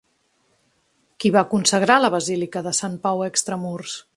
Qui 1.19 1.31
va 1.35 1.43
consagrar 1.51 1.99
la 2.01 2.11
basílica 2.17 2.67
de 2.69 2.75
Sant 2.81 2.97
Pau 3.05 3.23
Extramurs? 3.31 3.99